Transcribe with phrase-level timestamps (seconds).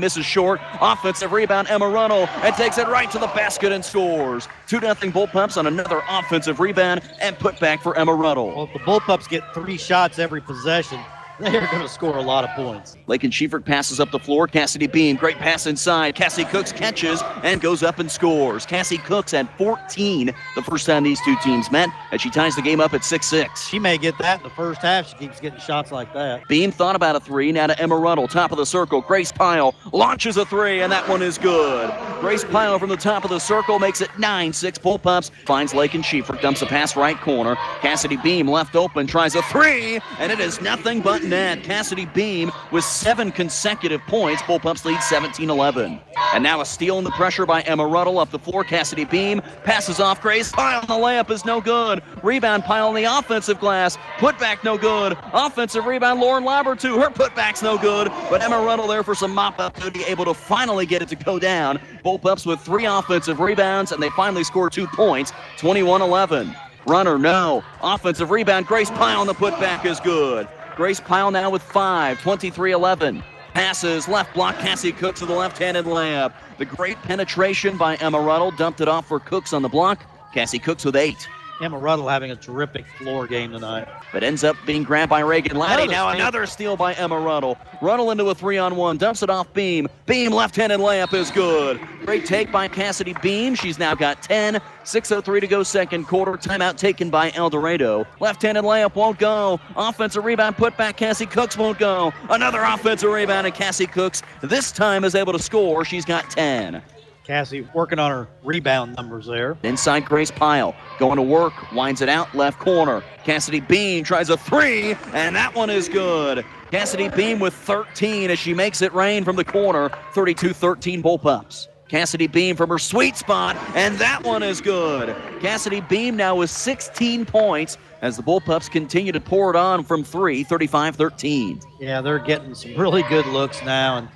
[0.00, 0.60] misses short.
[0.80, 4.46] Offensive rebound, Emma Runnell, and takes it right to the basket and scores.
[4.68, 8.54] 2 0 Bullpups on another offensive rebound and put back for Emma Runnell.
[8.54, 11.00] Well, the Bullpups get three shots every possession,
[11.38, 12.96] they're going to score a lot of points.
[13.06, 14.46] Lakin Schiefert passes up the floor.
[14.46, 16.14] Cassidy Beam, great pass inside.
[16.14, 18.66] Cassie Cooks catches and goes up and scores.
[18.66, 22.62] Cassie Cooks had 14 the first time these two teams met, and she ties the
[22.62, 23.68] game up at 6 6.
[23.68, 25.08] She may get that in the first half.
[25.08, 26.46] She keeps getting shots like that.
[26.48, 27.52] Beam thought about a three.
[27.52, 29.00] Now to Emma Runnell, top of the circle.
[29.00, 31.92] Grace Pyle launches a three, and that one is good.
[32.20, 35.30] Grace Pyle from the top of the circle makes it 9 6 Bullpups.
[35.46, 37.56] Finds Lakin Schiefert, dumps a pass right corner.
[37.80, 41.62] Cassidy Beam left open, tries a three, and it is nothing but net.
[41.62, 44.42] Cassidy Beam with seven consecutive points.
[44.42, 46.00] Bullpups lead 17 11.
[46.34, 48.64] And now a steal in the pressure by Emma Ruddle up the floor.
[48.64, 50.52] Cassidy Beam passes off Grace.
[50.52, 52.02] Pyle on the layup is no good.
[52.22, 53.96] Rebound Pyle on the offensive glass.
[54.18, 55.16] Putback no good.
[55.32, 57.00] Offensive rebound Lauren Labertu.
[57.00, 58.08] Her putback's no good.
[58.30, 61.16] But Emma Ruddle there for some mop up duty, able to finally get it to
[61.16, 61.78] go down.
[62.04, 66.54] Bullpups with three offensive rebounds, and they finally score two points 21 11.
[66.86, 67.62] Runner, no.
[67.82, 68.66] Offensive rebound.
[68.66, 70.48] Grace Pyle on the putback is good.
[70.78, 73.24] Grace Pyle now with five, 23 11.
[73.52, 76.32] Passes, left block, Cassie Cooks with the left handed layup.
[76.58, 80.06] The great penetration by Emma Ruddle dumped it off for Cooks on the block.
[80.32, 81.28] Cassie Cooks with eight.
[81.60, 83.88] Emma Ruddle having a terrific floor game tonight.
[84.12, 85.82] But ends up being grabbed by Reagan Laddie.
[85.84, 86.20] Another Now steal.
[86.20, 87.58] another steal by Emma Ruddle.
[87.82, 89.88] Ruddle into a three on one, dumps it off Beam.
[90.06, 91.80] Beam left handed layup is good.
[92.04, 93.54] Great take by Cassidy Beam.
[93.54, 94.60] She's now got 10.
[94.84, 96.32] 6.03 to go, second quarter.
[96.32, 98.06] Timeout taken by El Dorado.
[98.20, 99.60] Left handed layup won't go.
[99.76, 100.96] Offensive rebound put back.
[100.96, 102.12] Cassie Cooks won't go.
[102.30, 105.84] Another offensive rebound, and Cassie Cooks this time is able to score.
[105.84, 106.82] She's got 10.
[107.28, 109.58] Cassie working on her rebound numbers there.
[109.62, 110.74] Inside Grace Pyle.
[110.98, 111.52] Going to work.
[111.72, 112.34] Winds it out.
[112.34, 113.04] Left corner.
[113.22, 116.42] Cassidy Beam tries a three, and that one is good.
[116.70, 119.90] Cassidy Beam with 13 as she makes it rain from the corner.
[120.14, 121.68] 32 13 Bullpups.
[121.90, 125.14] Cassidy Beam from her sweet spot, and that one is good.
[125.40, 130.02] Cassidy Beam now with 16 points as the Bullpups continue to pour it on from
[130.02, 131.60] three, 35 13.
[131.78, 133.98] Yeah, they're getting some really good looks now.
[133.98, 134.08] And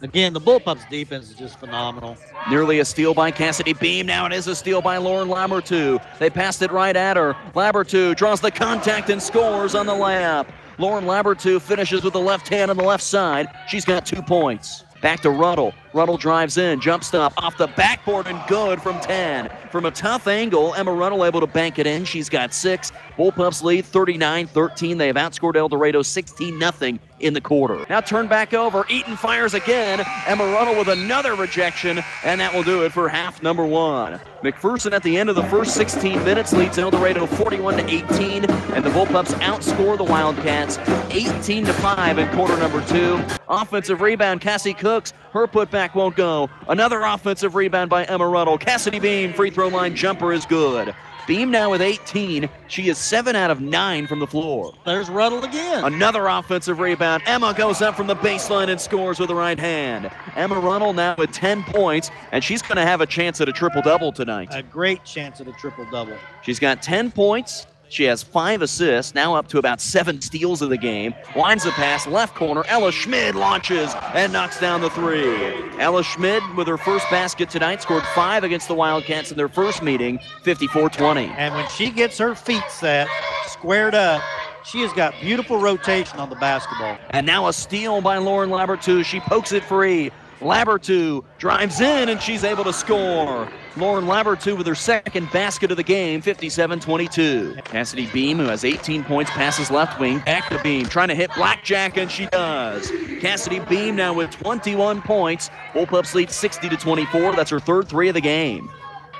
[0.00, 2.16] again, the Bullpups defense is just phenomenal.
[2.50, 4.06] Nearly a steal by Cassidy Beam.
[4.06, 6.02] Now it is a steal by Lauren Labertu.
[6.18, 7.34] They passed it right at her.
[7.54, 10.46] Labertu draws the contact and scores on the layup.
[10.78, 13.48] Lauren Labertu finishes with the left hand on the left side.
[13.68, 14.84] She's got two points.
[15.00, 15.74] Back to Ruddle.
[15.92, 19.50] Ruddle drives in, jump stop off the backboard and good from 10.
[19.70, 22.04] From a tough angle, Emma Ruddle able to bank it in.
[22.04, 22.90] She's got six.
[23.16, 24.98] Bullpups lead 39 13.
[24.98, 27.84] They have outscored El Dorado 16 0 in the quarter.
[27.88, 28.84] Now turn back over.
[28.88, 30.04] Eaton fires again.
[30.26, 34.20] Emma Ruddle with another rejection, and that will do it for half number one.
[34.42, 38.44] McPherson at the end of the first 16 minutes leads El Dorado 41 to 18,
[38.44, 40.78] and the Bullpups outscore the Wildcats
[41.10, 43.20] 18 to 5 in quarter number two.
[43.48, 45.12] Offensive rebound, Cassie Cooks.
[45.32, 46.48] Her putback won't go.
[46.68, 48.58] Another offensive rebound by Emma Ruddle.
[48.58, 50.94] Cassidy Beam, free throw line jumper is good.
[51.28, 52.48] Beam now with 18.
[52.68, 54.72] She is 7 out of 9 from the floor.
[54.86, 55.84] There's Ruddle again.
[55.84, 57.22] Another offensive rebound.
[57.26, 60.10] Emma goes up from the baseline and scores with the right hand.
[60.36, 63.52] Emma Runnell now with 10 points, and she's going to have a chance at a
[63.52, 64.48] triple double tonight.
[64.52, 66.16] A great chance at a triple double.
[66.40, 67.66] She's got 10 points.
[67.90, 71.14] She has five assists, now up to about seven steals of the game.
[71.34, 72.64] Winds the pass, left corner.
[72.68, 75.54] Ella Schmid launches and knocks down the three.
[75.78, 79.82] Ella Schmid, with her first basket tonight, scored five against the Wildcats in their first
[79.82, 81.26] meeting, 54 20.
[81.26, 83.08] And when she gets her feet set,
[83.46, 84.22] squared up,
[84.64, 86.98] she has got beautiful rotation on the basketball.
[87.10, 89.04] And now a steal by Lauren Labertu.
[89.04, 90.10] She pokes it free.
[90.40, 93.48] Labertu drives in and she's able to score.
[93.76, 97.56] Lauren Labertu with her second basket of the game, 57 22.
[97.64, 100.20] Cassidy Beam, who has 18 points, passes left wing.
[100.20, 102.90] Back to Beam, trying to hit Blackjack, and she does.
[103.20, 105.50] Cassidy Beam now with 21 points.
[105.72, 107.34] Bullpups lead 60 to 24.
[107.34, 108.70] That's her third three of the game.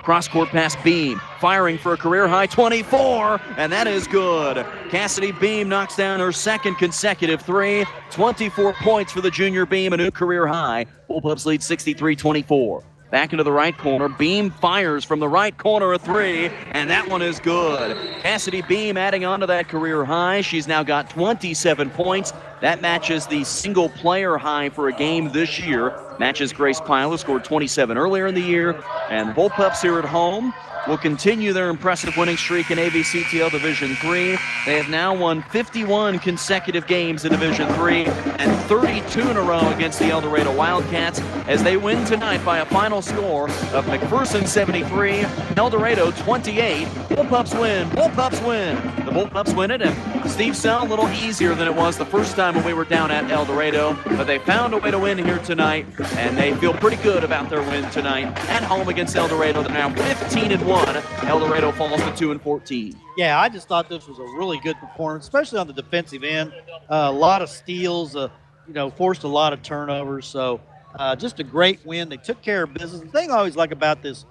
[0.08, 4.64] Cross court pass Beam, firing for a career high 24, and that is good.
[4.88, 7.84] Cassidy Beam knocks down her second consecutive three.
[8.10, 10.86] 24 points for the junior Beam, a new career high.
[11.10, 12.82] Bullpups lead 63 24.
[13.10, 14.08] Back into the right corner.
[14.08, 17.94] Beam fires from the right corner a three, and that one is good.
[18.22, 20.40] Cassidy Beam adding on to that career high.
[20.40, 22.32] She's now got 27 points.
[22.62, 26.02] That matches the single player high for a game this year.
[26.18, 28.82] Matches Grace Pyle, who scored 27 earlier in the year.
[29.08, 30.52] And the Bullpups here at home
[30.86, 34.38] will continue their impressive winning streak in AVCTL Division 3.
[34.64, 39.68] They have now won 51 consecutive games in Division 3 and 32 in a row
[39.72, 44.46] against the El Dorado Wildcats as they win tonight by a final score of McPherson
[44.46, 45.26] 73,
[45.56, 46.86] El Dorado 28.
[46.86, 47.88] Bullpups win.
[47.90, 48.76] Bullpups win.
[49.04, 49.94] The Bullpups win it and
[50.38, 53.10] Steve Sell, a little easier than it was the first time when we were down
[53.10, 56.72] at El Dorado, but they found a way to win here tonight, and they feel
[56.72, 59.64] pretty good about their win tonight at home against El Dorado.
[59.64, 60.96] They're now 15 and 1.
[61.26, 62.94] El Dorado falls to 2 and 14.
[63.16, 66.52] Yeah, I just thought this was a really good performance, especially on the defensive end.
[66.88, 68.28] Uh, a lot of steals, uh,
[68.68, 70.24] you know, forced a lot of turnovers.
[70.24, 70.60] So
[70.94, 72.08] uh, just a great win.
[72.08, 73.00] They took care of business.
[73.00, 74.24] The thing I always like about this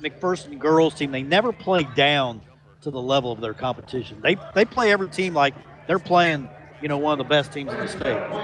[0.00, 2.42] McPherson girls team, they never play down
[2.82, 4.20] to the level of their competition.
[4.22, 5.54] They they play every team like
[5.86, 6.48] they're playing,
[6.80, 8.38] you know, one of the best teams in the state.